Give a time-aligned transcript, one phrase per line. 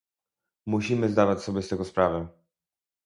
[0.67, 2.27] musimy zdawać sobie z tego sprawę